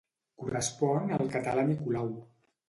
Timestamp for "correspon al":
0.43-1.29